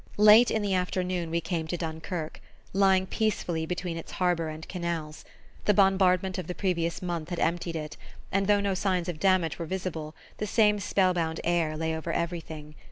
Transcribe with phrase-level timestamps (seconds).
[0.17, 2.41] Late in the afternoon we came to Dunkerque,
[2.73, 5.23] lying peacefully between its harbour and canals.
[5.65, 7.97] The bombardment of the previous month had emptied it,
[8.31, 12.73] and though no signs of damage were visible the same spellbound air lay over everything.